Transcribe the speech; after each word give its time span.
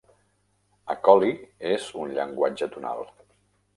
Acoli 0.93 1.29
és 1.73 1.91
un 2.05 2.17
llenguatge 2.17 2.73
tonal. 2.77 3.05